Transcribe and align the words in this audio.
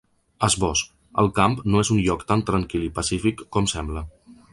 Esbós: 0.45 0.79
El 1.23 1.29
camp 1.39 1.57
no 1.73 1.83
és 1.85 1.91
un 1.97 1.99
lloc 2.05 2.23
tan 2.31 2.41
tranquil 2.47 2.87
i 2.87 2.91
pacífic 2.97 3.45
com 3.57 3.69
sembla. 3.75 4.05